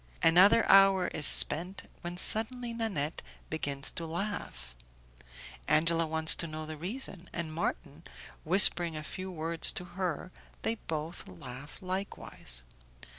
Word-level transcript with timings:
Another 0.23 0.65
hour 0.67 1.09
is 1.09 1.27
spent, 1.27 1.83
when 2.01 2.17
suddenly 2.17 2.73
Nanette 2.73 3.21
begins 3.51 3.91
to 3.91 4.07
laugh, 4.07 4.75
Angela 5.67 6.07
wants 6.07 6.33
to 6.33 6.47
know 6.47 6.65
the 6.65 6.75
reason, 6.75 7.29
and 7.31 7.53
Marton 7.53 8.01
whispering 8.43 8.97
a 8.97 9.03
few 9.03 9.29
words 9.29 9.71
to 9.73 9.83
her, 9.85 10.31
they 10.63 10.73
both 10.73 11.27
laugh 11.27 11.77
likewise. 11.83 12.63